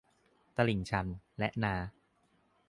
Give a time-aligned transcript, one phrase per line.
[0.55, 1.07] ตลิ่งชัน
[1.39, 1.75] และนา